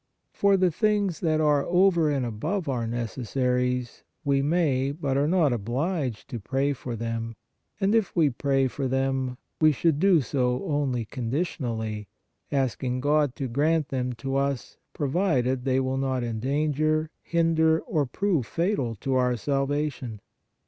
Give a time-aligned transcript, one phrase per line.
[0.33, 5.15] For the things that 140 PRAYER are over and above our necessaries, we may, but
[5.15, 7.35] are not obliged to pray for them,
[7.79, 12.07] and if we pray for them, we should do so only conditionally,
[12.51, 18.07] asking God to grant them to us, provided they will not en danger, hinder or
[18.07, 20.19] prove fatal to our salvation.